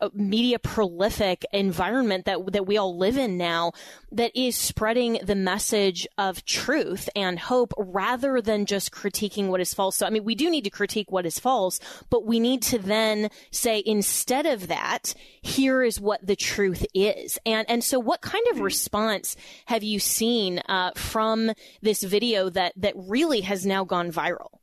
uh, 0.00 0.08
media 0.14 0.58
prolific 0.58 1.44
environment 1.52 2.24
that 2.24 2.52
that 2.52 2.66
we 2.66 2.76
all 2.76 2.96
live 2.96 3.16
in 3.16 3.36
now 3.36 3.72
that 4.12 4.32
is 4.34 4.56
spreading 4.56 5.18
the 5.22 5.34
message 5.34 6.06
of 6.18 6.44
truth 6.44 7.08
and 7.16 7.38
hope 7.38 7.72
rather 7.76 8.40
than 8.40 8.66
just 8.66 8.90
critiquing 8.90 9.48
what 9.48 9.60
is 9.60 9.74
false. 9.74 9.96
So 9.96 10.06
I 10.06 10.10
mean 10.10 10.24
we 10.24 10.34
do 10.34 10.50
need 10.50 10.64
to 10.64 10.70
critique 10.70 11.10
what 11.10 11.26
is 11.26 11.38
false, 11.38 11.80
but 12.10 12.24
we 12.24 12.40
need 12.40 12.62
to 12.62 12.78
then 12.78 13.30
say 13.50 13.82
instead 13.84 14.46
of 14.46 14.68
that, 14.68 15.14
here 15.42 15.82
is 15.82 16.00
what 16.00 16.26
the 16.26 16.36
truth 16.36 16.84
is. 16.94 17.38
And 17.46 17.68
and 17.68 17.82
so 17.82 17.98
what 17.98 18.20
kind 18.20 18.44
of 18.52 18.60
response 18.60 19.36
have 19.66 19.82
you 19.82 19.98
seen 19.98 20.60
uh, 20.68 20.92
from 20.94 21.52
this 21.82 22.02
video 22.02 22.50
that 22.50 22.72
that 22.76 22.94
really 22.96 23.40
has 23.42 23.66
now 23.66 23.84
gone 23.84 24.12
viral? 24.12 24.59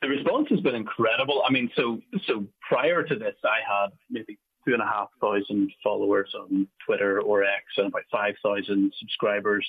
The 0.00 0.08
response 0.08 0.46
has 0.50 0.60
been 0.60 0.76
incredible. 0.76 1.42
I 1.46 1.50
mean, 1.50 1.70
so 1.74 2.00
so 2.26 2.46
prior 2.68 3.02
to 3.02 3.16
this, 3.16 3.34
I 3.44 3.58
had 3.66 3.90
maybe 4.10 4.38
two 4.66 4.74
and 4.74 4.82
a 4.82 4.86
half 4.86 5.08
thousand 5.20 5.72
followers 5.82 6.32
on 6.38 6.68
Twitter 6.86 7.20
or 7.20 7.42
X 7.42 7.64
and 7.76 7.88
about 7.88 8.02
five 8.10 8.34
thousand 8.42 8.92
subscribers, 9.00 9.66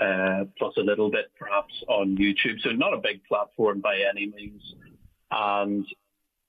uh, 0.00 0.44
plus 0.58 0.74
a 0.76 0.80
little 0.80 1.10
bit 1.10 1.32
perhaps 1.38 1.72
on 1.88 2.16
YouTube. 2.16 2.60
So 2.62 2.70
not 2.70 2.94
a 2.94 2.98
big 2.98 3.24
platform 3.24 3.80
by 3.80 3.96
any 4.08 4.26
means. 4.26 4.62
And 5.30 5.84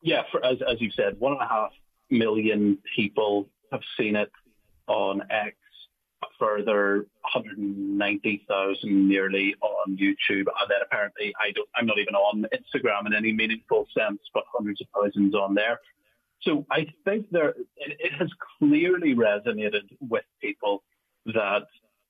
yeah, 0.01 0.23
for, 0.31 0.45
as 0.45 0.57
as 0.69 0.79
you 0.79 0.91
said, 0.91 1.19
one 1.19 1.33
and 1.33 1.41
a 1.41 1.47
half 1.47 1.71
million 2.11 2.77
people 2.95 3.49
have 3.71 3.81
seen 3.97 4.15
it 4.15 4.31
on 4.87 5.23
X 5.31 5.55
further 6.39 7.07
190,000 7.33 9.07
nearly 9.07 9.55
on 9.61 9.97
YouTube, 9.97 10.45
and 10.47 10.69
then 10.69 10.79
apparently 10.83 11.33
I 11.39 11.51
don't, 11.51 11.67
I'm 11.75 11.85
not 11.85 11.97
even 11.97 12.15
on 12.15 12.45
Instagram 12.53 13.05
in 13.07 13.13
any 13.13 13.31
meaningful 13.31 13.87
sense, 13.97 14.19
but 14.33 14.43
hundreds 14.53 14.81
of 14.81 14.87
thousands 14.93 15.35
on 15.35 15.55
there. 15.55 15.79
So 16.41 16.65
I 16.71 16.87
think 17.05 17.27
there 17.31 17.49
it, 17.49 17.97
it 17.99 18.13
has 18.13 18.29
clearly 18.59 19.15
resonated 19.15 19.97
with 19.99 20.25
people 20.41 20.83
that 21.27 21.63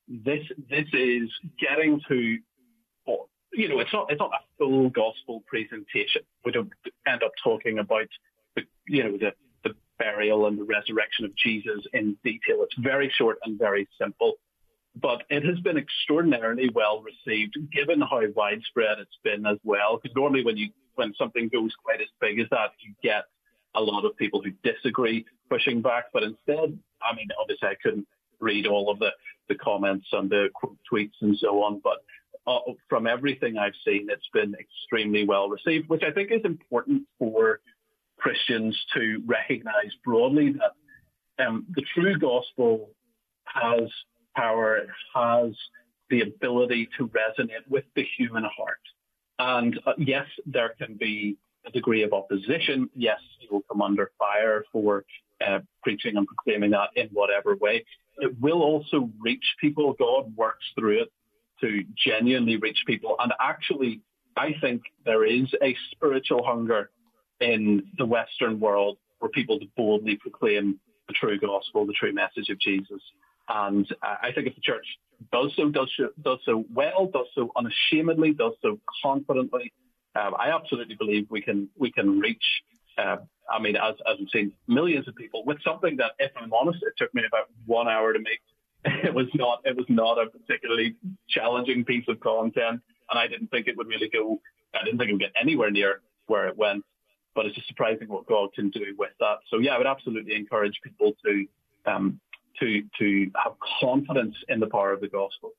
this 0.07 0.43
this 0.69 0.87
is 0.93 1.29
getting 1.59 2.01
to 2.09 2.37
you 3.53 3.69
know 3.69 3.79
it's 3.79 3.93
not 3.93 4.11
it's 4.11 4.19
not 4.19 4.31
a 4.31 4.43
full 4.57 4.89
gospel 4.89 5.43
presentation. 5.47 6.21
We 6.43 6.51
don't 6.51 6.71
end 7.07 7.23
up 7.23 7.31
talking 7.43 7.79
about 7.79 8.07
the 8.55 8.63
you 8.87 9.03
know 9.03 9.17
the 9.17 9.31
burial 9.97 10.47
and 10.47 10.57
the 10.57 10.63
resurrection 10.63 11.25
of 11.25 11.35
Jesus 11.35 11.85
in 11.93 12.17
detail. 12.23 12.63
It's 12.63 12.75
very 12.77 13.11
short 13.15 13.37
and 13.43 13.57
very 13.57 13.87
simple, 13.99 14.33
but 14.95 15.23
it 15.29 15.43
has 15.43 15.59
been 15.59 15.77
extraordinarily 15.77 16.69
well 16.69 17.03
received 17.03 17.57
given 17.71 18.01
how 18.01 18.21
widespread 18.35 18.99
it's 18.99 19.19
been 19.23 19.45
as 19.45 19.57
well. 19.63 19.99
Because 20.01 20.15
normally 20.15 20.43
when 20.43 20.57
you 20.57 20.69
when 20.95 21.13
something 21.17 21.49
goes 21.49 21.73
quite 21.83 22.01
as 22.01 22.07
big 22.21 22.39
as 22.39 22.47
that, 22.51 22.71
you 22.79 22.93
get 23.03 23.25
a 23.75 23.81
lot 23.81 24.05
of 24.05 24.15
people 24.15 24.41
who 24.41 24.51
disagree 24.63 25.25
pushing 25.49 25.81
back. 25.81 26.05
But 26.13 26.23
instead, 26.23 26.77
I 27.01 27.15
mean, 27.15 27.27
obviously 27.39 27.67
I 27.67 27.75
couldn't 27.81 28.07
read 28.39 28.65
all 28.65 28.89
of 28.89 28.99
the, 28.99 29.11
the 29.49 29.55
comments 29.55 30.07
and 30.13 30.29
the 30.29 30.49
tweets 30.91 31.13
and 31.21 31.37
so 31.37 31.61
on, 31.63 31.81
but 31.83 31.97
uh, 32.47 32.59
from 32.89 33.07
everything 33.07 33.57
I've 33.57 33.73
seen, 33.85 34.07
it's 34.09 34.29
been 34.33 34.55
extremely 34.59 35.25
well 35.25 35.49
received, 35.49 35.89
which 35.89 36.03
I 36.03 36.11
think 36.11 36.31
is 36.31 36.41
important 36.43 37.03
for 37.17 37.59
Christians 38.25 38.75
to 38.95 39.21
recognize 39.27 39.91
broadly 40.03 40.53
that 40.53 41.45
um, 41.45 41.63
the 41.75 41.83
true 41.93 42.17
gospel 42.17 42.89
has 43.45 43.87
power, 44.35 44.77
it 44.77 44.87
has 45.13 45.51
the 46.09 46.21
ability 46.21 46.89
to 46.97 47.07
resonate 47.09 47.67
with 47.69 47.83
the 47.95 48.03
human 48.17 48.43
heart. 48.43 48.79
And 49.37 49.79
uh, 49.85 49.93
yes, 49.99 50.25
there 50.47 50.73
can 50.75 50.95
be 50.95 51.37
a 51.67 51.71
degree 51.71 52.01
of 52.01 52.13
opposition. 52.13 52.89
Yes, 52.95 53.19
you 53.41 53.49
will 53.51 53.61
come 53.71 53.83
under 53.83 54.09
fire 54.17 54.63
for 54.71 55.05
uh, 55.45 55.59
preaching 55.83 56.17
and 56.17 56.25
proclaiming 56.25 56.71
that 56.71 56.89
in 56.95 57.09
whatever 57.13 57.55
way. 57.57 57.85
It 58.17 58.33
will 58.41 58.63
also 58.63 59.07
reach 59.19 59.45
people. 59.61 59.93
God 59.99 60.35
works 60.35 60.65
through 60.75 61.03
it 61.03 61.11
to 61.61 61.83
genuinely 61.95 62.57
reach 62.57 62.79
people. 62.87 63.17
And 63.19 63.33
actually, 63.39 64.01
I 64.35 64.55
think 64.61 64.81
there 65.05 65.25
is 65.25 65.45
a 65.61 65.77
spiritual 65.91 66.43
hunger 66.43 66.89
in 67.41 67.83
the 67.97 68.05
Western 68.05 68.59
world 68.59 68.97
for 69.19 69.29
people 69.29 69.59
to 69.59 69.65
boldly 69.75 70.15
proclaim 70.17 70.79
the 71.07 71.13
true 71.13 71.39
gospel, 71.39 71.85
the 71.85 71.93
true 71.93 72.13
message 72.13 72.49
of 72.49 72.59
Jesus. 72.59 73.01
And 73.47 73.87
I 74.01 74.31
think 74.33 74.47
if 74.47 74.55
the 74.55 74.61
church 74.61 74.85
does 75.31 75.51
so, 75.55 75.69
does 75.69 75.91
so, 75.97 76.09
does 76.21 76.39
so 76.45 76.65
well, 76.73 77.09
does 77.13 77.27
so 77.35 77.51
unashamedly, 77.55 78.33
does 78.33 78.53
so 78.61 78.79
confidently, 79.03 79.71
um, 80.15 80.33
I 80.39 80.51
absolutely 80.51 80.95
believe 80.95 81.27
we 81.29 81.41
can 81.41 81.69
we 81.77 81.91
can 81.91 82.19
reach. 82.19 82.43
Uh, 82.97 83.17
I 83.49 83.59
mean, 83.59 83.75
as 83.75 83.95
as 84.09 84.17
we've 84.17 84.29
seen, 84.31 84.53
millions 84.67 85.07
of 85.07 85.15
people 85.15 85.43
with 85.45 85.57
something 85.63 85.97
that, 85.97 86.13
if 86.19 86.31
I'm 86.37 86.53
honest, 86.53 86.79
it 86.81 86.93
took 86.97 87.13
me 87.13 87.23
about 87.27 87.49
one 87.65 87.87
hour 87.87 88.13
to 88.13 88.19
make. 88.19 88.41
It 89.03 89.13
was 89.13 89.27
not 89.33 89.61
it 89.65 89.75
was 89.75 89.85
not 89.89 90.17
a 90.17 90.29
particularly 90.29 90.95
challenging 91.27 91.85
piece 91.85 92.05
of 92.07 92.19
content, 92.19 92.81
and 93.09 93.19
I 93.19 93.27
didn't 93.27 93.47
think 93.47 93.67
it 93.67 93.77
would 93.77 93.87
really 93.87 94.09
go. 94.09 94.39
I 94.73 94.83
didn't 94.83 94.99
think 94.99 95.09
it 95.09 95.13
would 95.13 95.21
get 95.21 95.33
anywhere 95.39 95.71
near 95.71 96.01
where 96.27 96.47
it 96.47 96.57
went 96.57 96.83
but 97.35 97.45
it's 97.45 97.55
just 97.55 97.67
surprising 97.67 98.07
what 98.07 98.25
God 98.25 98.53
can 98.53 98.69
do 98.69 98.95
with 98.97 99.11
that. 99.19 99.37
So 99.49 99.59
yeah, 99.59 99.75
I 99.75 99.77
would 99.77 99.87
absolutely 99.87 100.35
encourage 100.35 100.79
people 100.83 101.13
to 101.25 101.45
um, 101.85 102.19
to 102.59 102.81
to 102.99 103.31
have 103.43 103.53
confidence 103.79 104.35
in 104.47 104.59
the 104.59 104.67
power 104.67 104.91
of 104.91 105.01
the 105.01 105.09
gospel. 105.09 105.51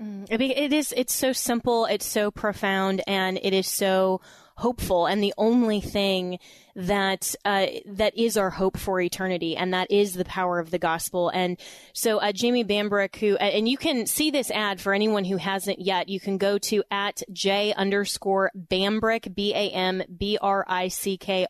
Mm, 0.00 0.26
it 0.30 0.72
is. 0.72 0.94
It's 0.96 1.14
so 1.14 1.32
simple. 1.32 1.84
It's 1.84 2.06
so 2.06 2.30
profound, 2.30 3.02
and 3.06 3.38
it 3.42 3.52
is 3.52 3.66
so 3.66 4.20
hopeful 4.60 5.06
and 5.06 5.22
the 5.22 5.32
only 5.38 5.80
thing 5.80 6.38
that 6.74 7.34
uh, 7.44 7.66
that 7.86 8.16
is 8.16 8.36
our 8.36 8.50
hope 8.50 8.76
for 8.76 9.00
eternity 9.00 9.56
and 9.56 9.72
that 9.74 9.90
is 9.90 10.14
the 10.14 10.24
power 10.24 10.58
of 10.58 10.70
the 10.70 10.78
gospel. 10.78 11.28
And 11.30 11.58
so 11.92 12.18
uh, 12.18 12.32
jamie 12.32 12.64
bambrick 12.64 13.16
who 13.16 13.36
and 13.36 13.68
you 13.68 13.76
can 13.76 14.06
see 14.06 14.30
this 14.30 14.50
ad 14.50 14.80
for 14.80 14.94
anyone 14.94 15.24
who 15.24 15.36
hasn't 15.36 15.80
yet. 15.80 16.08
You 16.08 16.20
can 16.20 16.38
go 16.38 16.58
to 16.58 16.82
at 16.90 17.22
j 17.32 17.72
underscore 17.74 18.50
bambrick 18.56 19.34
b-a-m-b-r-i-c-k 19.34 19.76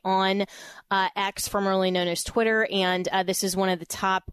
on 0.05 0.45
uh, 0.91 1.09
x 1.17 1.49
formerly 1.49 1.91
known 1.91 2.09
as 2.09 2.23
twitter. 2.23 2.67
And 2.71 3.09
uh, 3.09 3.23
this 3.23 3.45
is 3.45 3.57
one 3.57 3.69
of 3.69 3.79
the 3.79 3.87
top 3.87 4.31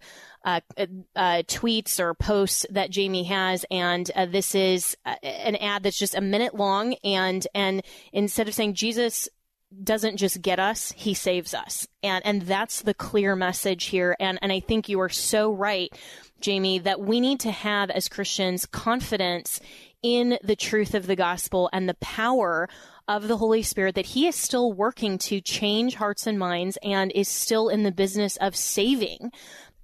uh, 0.47 0.61
uh, 0.77 1.43
tweets 1.43 1.99
or 1.99 2.13
posts 2.13 2.65
that 2.69 2.89
Jamie 2.89 3.25
has, 3.25 3.65
and 3.69 4.09
uh, 4.15 4.25
this 4.27 4.55
is 4.55 4.95
uh, 5.05 5.15
an 5.21 5.57
ad 5.57 5.83
that's 5.83 5.99
just 5.99 6.15
a 6.15 6.21
minute 6.21 6.55
long. 6.55 6.93
And 7.03 7.45
and 7.53 7.83
instead 8.13 8.47
of 8.47 8.53
saying 8.53 8.75
Jesus 8.75 9.27
doesn't 9.83 10.17
just 10.17 10.41
get 10.41 10.59
us, 10.59 10.93
he 10.93 11.13
saves 11.13 11.53
us. 11.53 11.87
And 12.01 12.25
and 12.25 12.41
that's 12.43 12.81
the 12.81 12.93
clear 12.93 13.35
message 13.35 13.85
here. 13.85 14.15
And 14.19 14.39
and 14.41 14.51
I 14.51 14.59
think 14.59 14.89
you 14.89 14.99
are 15.01 15.09
so 15.09 15.51
right 15.51 15.91
Jamie, 16.39 16.79
that 16.79 16.99
we 16.99 17.19
need 17.19 17.39
to 17.41 17.51
have 17.51 17.89
as 17.89 18.07
Christians 18.07 18.65
confidence 18.65 19.59
in 20.03 20.37
the 20.43 20.55
truth 20.55 20.93
of 20.93 21.07
the 21.07 21.15
gospel 21.15 21.69
and 21.73 21.89
the 21.89 21.95
power 21.95 22.69
of 23.07 23.27
the 23.27 23.37
Holy 23.37 23.63
Spirit 23.63 23.95
that 23.95 24.07
He 24.07 24.27
is 24.27 24.35
still 24.35 24.71
working 24.71 25.17
to 25.19 25.41
change 25.41 25.95
hearts 25.95 26.27
and 26.27 26.37
minds 26.37 26.77
and 26.83 27.11
is 27.13 27.27
still 27.27 27.69
in 27.69 27.83
the 27.83 27.91
business 27.91 28.37
of 28.37 28.55
saving. 28.55 29.31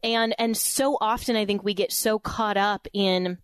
And, 0.03 0.35
and 0.37 0.55
so 0.55 0.97
often 0.99 1.35
I 1.35 1.45
think 1.45 1.63
we 1.63 1.73
get 1.73 1.91
so 1.91 2.19
caught 2.19 2.57
up 2.57 2.87
in 2.93 3.37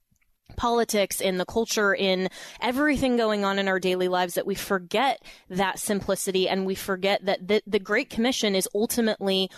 politics, 0.60 1.22
in 1.22 1.38
the 1.38 1.46
culture, 1.46 1.96
in 1.96 2.30
everything 2.62 3.16
going 3.16 3.46
on 3.46 3.58
in 3.58 3.68
our 3.70 3.80
daily 3.80 4.10
lives 4.10 4.34
that 4.36 4.46
we 4.46 4.56
forget 4.56 5.24
that 5.50 5.80
simplicity 5.80 6.50
and 6.50 6.66
we 6.66 6.76
forget 6.76 7.24
that 7.26 7.48
the, 7.48 7.64
the 7.66 7.80
Great 7.80 8.10
Commission 8.10 8.56
is 8.56 8.68
ultimately 8.76 9.50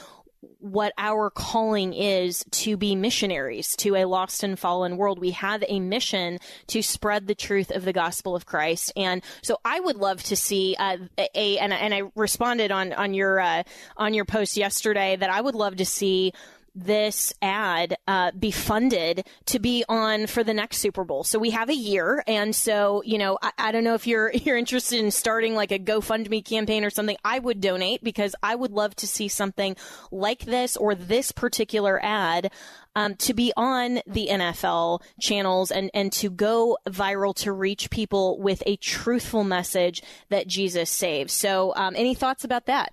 what 0.59 0.93
our 0.97 1.29
calling 1.29 1.93
is 1.93 2.45
to 2.51 2.77
be 2.77 2.95
missionaries 2.95 3.75
to 3.77 3.95
a 3.95 4.05
lost 4.05 4.43
and 4.43 4.57
fallen 4.57 4.97
world. 4.97 5.19
We 5.19 5.31
have 5.31 5.63
a 5.67 5.79
mission 5.79 6.39
to 6.67 6.81
spread 6.81 7.27
the 7.27 7.35
truth 7.35 7.71
of 7.71 7.83
the 7.83 7.93
gospel 7.93 8.35
of 8.35 8.45
Christ. 8.45 8.91
And 8.95 9.23
so 9.41 9.57
I 9.65 9.79
would 9.79 9.97
love 9.97 10.21
to 10.23 10.35
see 10.35 10.75
uh, 10.77 10.97
a, 11.17 11.57
and, 11.57 11.73
and 11.73 11.93
I 11.93 12.03
responded 12.15 12.71
on, 12.71 12.93
on 12.93 13.13
your, 13.13 13.39
uh, 13.39 13.63
on 13.97 14.13
your 14.13 14.25
post 14.25 14.57
yesterday 14.57 15.15
that 15.15 15.29
I 15.29 15.41
would 15.41 15.55
love 15.55 15.77
to 15.77 15.85
see 15.85 16.33
this 16.73 17.33
ad 17.41 17.95
uh, 18.07 18.31
be 18.31 18.51
funded 18.51 19.27
to 19.45 19.59
be 19.59 19.83
on 19.89 20.27
for 20.27 20.43
the 20.43 20.53
next 20.53 20.77
Super 20.77 21.03
Bowl. 21.03 21.23
So 21.23 21.37
we 21.37 21.49
have 21.51 21.69
a 21.69 21.75
year, 21.75 22.23
and 22.27 22.55
so 22.55 23.01
you 23.05 23.17
know, 23.17 23.37
I, 23.41 23.51
I, 23.57 23.71
don't 23.71 23.83
know 23.83 23.93
if 23.93 24.07
you're 24.07 24.31
you're 24.33 24.57
interested 24.57 24.99
in 24.99 25.11
starting 25.11 25.55
like 25.55 25.71
a 25.71 25.79
GoFundMe 25.79 26.43
campaign 26.43 26.83
or 26.83 26.89
something. 26.89 27.17
I 27.23 27.39
would 27.39 27.61
donate 27.61 28.03
because 28.03 28.35
I 28.41 28.55
would 28.55 28.71
love 28.71 28.95
to 28.97 29.07
see 29.07 29.27
something 29.27 29.75
like 30.11 30.45
this 30.45 30.77
or 30.77 30.95
this 30.95 31.31
particular 31.31 31.99
ad. 32.03 32.51
Um, 32.93 33.15
to 33.19 33.33
be 33.33 33.53
on 33.55 34.01
the 34.05 34.27
NFL 34.29 35.01
channels 35.21 35.71
and, 35.71 35.89
and 35.93 36.11
to 36.11 36.29
go 36.29 36.77
viral 36.89 37.33
to 37.35 37.53
reach 37.53 37.89
people 37.89 38.37
with 38.37 38.61
a 38.65 38.75
truthful 38.75 39.45
message 39.45 40.03
that 40.27 40.45
Jesus 40.45 40.89
saves. 40.89 41.31
So, 41.31 41.73
um, 41.77 41.93
any 41.95 42.15
thoughts 42.15 42.43
about 42.43 42.65
that? 42.65 42.91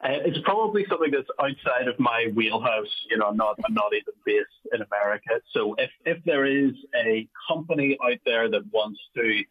Uh, 0.00 0.22
it's 0.24 0.38
probably 0.44 0.86
something 0.88 1.10
that's 1.10 1.28
outside 1.40 1.88
of 1.88 1.98
my 1.98 2.28
wheelhouse. 2.34 2.86
You 3.10 3.18
know, 3.18 3.26
I'm 3.26 3.36
not 3.36 3.58
I'm 3.66 3.74
not 3.74 3.92
even 3.92 4.14
based 4.24 4.46
in 4.72 4.82
America. 4.82 5.40
So 5.52 5.74
if 5.76 5.90
if 6.06 6.22
there 6.24 6.46
is 6.46 6.72
a 6.94 7.28
company 7.48 7.98
out 8.04 8.18
there 8.24 8.48
that 8.48 8.62
wants 8.72 9.00
to 9.16 9.42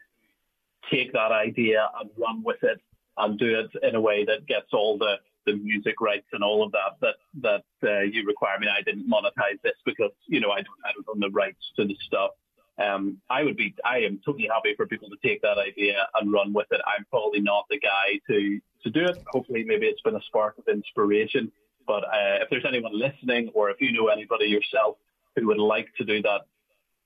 take 0.89 1.11
that 1.11 1.33
idea 1.33 1.89
and 1.99 2.09
run 2.17 2.43
with 2.43 2.63
it 2.63 2.79
and 3.17 3.37
do 3.37 3.59
it 3.59 3.83
in 3.83 3.95
a 3.95 4.01
way 4.01 4.23
that 4.23 4.45
gets 4.47 4.67
all 4.71 4.97
the 4.97 5.15
the 5.45 5.55
music 5.57 5.99
rights 5.99 6.27
and 6.31 6.43
all 6.43 6.63
of 6.63 6.71
that 6.71 6.97
that 7.01 7.15
that 7.41 7.89
uh, 7.89 8.01
you 8.01 8.25
require 8.25 8.57
me. 8.59 8.67
I 8.67 8.81
didn't 8.83 9.09
monetize 9.09 9.61
this 9.63 9.75
because 9.85 10.11
you 10.27 10.39
know 10.39 10.51
I 10.51 10.57
don't 10.57 10.79
I 10.85 10.91
don't 10.93 11.07
own 11.09 11.19
the 11.19 11.29
rights 11.29 11.71
to 11.77 11.85
the 11.85 11.95
stuff. 12.05 12.31
Um, 12.79 13.17
I 13.29 13.43
would 13.43 13.57
be 13.57 13.73
I 13.83 13.99
am 13.99 14.19
totally 14.23 14.47
happy 14.47 14.75
for 14.75 14.85
people 14.85 15.09
to 15.09 15.17
take 15.27 15.41
that 15.41 15.57
idea 15.57 16.07
and 16.15 16.31
run 16.31 16.53
with 16.53 16.67
it. 16.71 16.81
I'm 16.85 17.05
probably 17.09 17.41
not 17.41 17.65
the 17.69 17.79
guy 17.79 18.19
to 18.27 18.59
to 18.83 18.89
do 18.89 19.05
it. 19.05 19.17
Hopefully, 19.31 19.63
maybe 19.65 19.87
it's 19.87 20.01
been 20.01 20.15
a 20.15 20.21
spark 20.23 20.57
of 20.57 20.67
inspiration. 20.67 21.51
But 21.87 22.03
uh, 22.03 22.39
if 22.41 22.49
there's 22.49 22.65
anyone 22.67 22.97
listening, 22.97 23.49
or 23.53 23.69
if 23.69 23.81
you 23.81 23.93
know 23.93 24.07
anybody 24.07 24.45
yourself 24.45 24.97
who 25.35 25.47
would 25.47 25.57
like 25.57 25.87
to 25.97 26.03
do 26.03 26.21
that, 26.23 26.41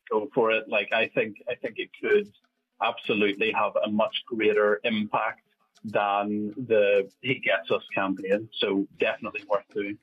go 0.10 0.30
for 0.34 0.52
it. 0.52 0.68
Like 0.68 0.92
I 0.92 1.08
think, 1.14 1.38
I 1.50 1.56
think 1.56 1.76
it 1.78 1.90
could 2.02 2.32
absolutely 2.82 3.52
have 3.52 3.74
a 3.86 3.90
much 3.90 4.24
greater 4.26 4.82
impact 4.84 5.42
than 5.86 6.54
the 6.58 7.10
He 7.22 7.36
Gets 7.36 7.70
Us 7.72 7.84
campaign. 7.94 8.50
So 8.60 8.88
definitely 9.00 9.44
worth 9.48 9.64
doing. 9.74 9.98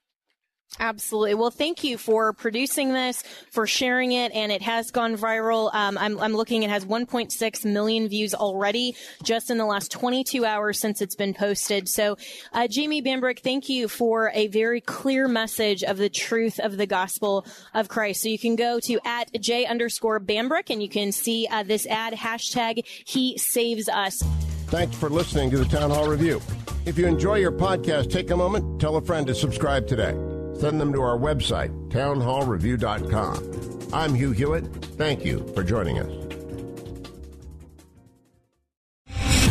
Absolutely. 0.80 1.34
Well, 1.34 1.50
thank 1.50 1.82
you 1.82 1.98
for 1.98 2.32
producing 2.32 2.92
this, 2.92 3.22
for 3.50 3.66
sharing 3.66 4.12
it, 4.12 4.32
and 4.32 4.52
it 4.52 4.62
has 4.62 4.90
gone 4.90 5.16
viral. 5.16 5.75
Um, 5.75 5.98
I'm, 5.98 6.20
I'm, 6.20 6.34
looking, 6.34 6.62
it 6.62 6.70
has 6.70 6.84
1.6 6.84 7.64
million 7.64 8.08
views 8.08 8.34
already 8.34 8.94
just 9.22 9.50
in 9.50 9.58
the 9.58 9.64
last 9.64 9.90
22 9.90 10.44
hours 10.44 10.78
since 10.78 11.00
it's 11.00 11.16
been 11.16 11.34
posted. 11.34 11.88
So, 11.88 12.16
uh, 12.52 12.68
Jamie 12.68 13.02
Bambrick, 13.02 13.40
thank 13.40 13.68
you 13.68 13.88
for 13.88 14.31
a 14.35 14.46
very 14.48 14.81
clear 14.81 15.26
message 15.26 15.83
of 15.83 15.96
the 15.96 16.09
truth 16.09 16.61
of 16.61 16.76
the 16.76 16.87
gospel 16.87 17.44
of 17.74 17.88
Christ. 17.88 18.22
So 18.22 18.28
you 18.28 18.38
can 18.38 18.54
go 18.54 18.78
to 18.81 19.00
at 19.04 19.31
J 19.40 19.66
underscore 19.66 20.20
Bambrick 20.20 20.70
and 20.70 20.83
you 20.83 20.88
can 20.88 21.11
see 21.11 21.48
uh, 21.50 21.64
this 21.64 21.87
ad 21.87 22.12
hashtag 22.12 22.87
He 22.87 23.37
Saves 23.37 23.88
Us. 23.88 24.22
Thanks 24.66 24.96
for 24.96 25.09
listening 25.09 25.50
to 25.50 25.59
the 25.59 25.64
Town 25.64 25.90
Hall 25.90 26.09
Review. 26.09 26.40
If 26.85 26.98
you 26.98 27.07
enjoy 27.07 27.37
your 27.37 27.52
podcast, 27.52 28.11
take 28.11 28.31
a 28.31 28.37
moment, 28.37 28.81
tell 28.81 28.96
a 28.96 29.00
friend 29.00 29.26
to 29.26 29.35
subscribe 29.35 29.87
today 29.87 30.14
send 30.59 30.81
them 30.81 30.92
to 30.92 31.01
our 31.01 31.16
website, 31.16 31.71
townhallreview.com. 31.90 33.92
I'm 33.92 34.14
Hugh 34.14 34.33
Hewitt. 34.33 34.66
Thank 34.97 35.25
you 35.25 35.47
for 35.55 35.62
joining 35.62 35.99
us. 35.99 36.12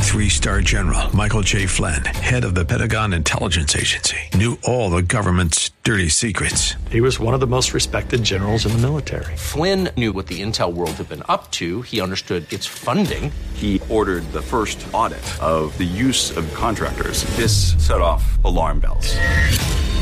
Three 0.08 0.30
star 0.30 0.62
general 0.62 1.15
Michael 1.15 1.41
J. 1.41 1.67
Flynn, 1.67 2.04
head 2.04 2.43
of 2.43 2.56
the 2.56 2.65
Pentagon 2.65 3.13
Intelligence 3.13 3.76
Agency, 3.76 4.17
knew 4.34 4.58
all 4.63 4.89
the 4.89 5.04
government's 5.04 5.70
dirty 5.84 6.10
secrets. 6.10 6.74
He 6.89 7.02
was 7.02 7.20
one 7.20 7.36
of 7.36 7.39
the 7.39 7.46
most 7.46 7.74
respected 7.74 8.24
generals 8.24 8.65
in 8.65 8.72
the 8.72 8.80
military. 8.80 9.36
Flynn 9.36 9.89
knew 9.96 10.13
what 10.13 10.26
the 10.26 10.41
intel 10.41 10.74
world 10.74 10.91
had 10.91 11.08
been 11.08 11.22
up 11.30 11.52
to, 11.52 11.84
he 11.84 12.02
understood 12.02 12.52
its 12.52 12.65
funding. 12.65 13.32
He 13.54 13.80
ordered 13.89 14.24
the 14.32 14.41
first 14.41 14.84
audit 14.91 15.20
of 15.39 15.78
the 15.78 15.84
use 15.84 16.36
of 16.36 16.52
contractors. 16.56 17.24
This 17.36 17.76
set 17.86 18.02
off 18.02 18.43
alarm 18.43 18.80
bells. 18.80 19.15